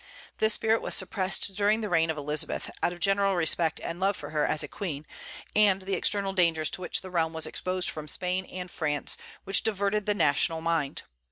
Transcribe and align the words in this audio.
This 0.39 0.55
spirit 0.55 0.81
was 0.81 0.95
suppressed 0.95 1.55
during 1.55 1.81
the 1.81 1.87
reign 1.87 2.09
of 2.09 2.17
Elizabeth, 2.17 2.71
out 2.81 2.91
of 2.91 2.99
general 2.99 3.35
respect 3.35 3.79
and 3.79 3.99
love 3.99 4.17
for 4.17 4.31
her 4.31 4.47
as 4.47 4.63
a 4.63 4.67
Queen, 4.67 5.05
and 5.55 5.83
the 5.83 5.93
external 5.93 6.33
dangers 6.33 6.71
to 6.71 6.81
which 6.81 7.01
the 7.01 7.11
realm 7.11 7.33
was 7.33 7.45
exposed 7.45 7.87
from 7.91 8.07
Spain 8.07 8.45
and 8.45 8.71
France, 8.71 9.15
which 9.43 9.61
diverted 9.61 10.07
the 10.07 10.15
national 10.15 10.59
mind. 10.59 11.03